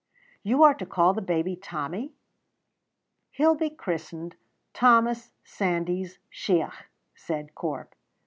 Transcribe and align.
"You 0.41 0.63
are 0.63 0.73
to 0.73 0.85
call 0.87 1.13
the 1.13 1.21
baby 1.21 1.55
Tommy?" 1.55 2.15
"He'll 3.29 3.53
be 3.53 3.69
christened 3.69 4.35
Thomas 4.73 5.31
Sandys 5.43 6.17
Shiach," 6.33 6.85
said 7.13 7.53
Corp. 7.53 7.93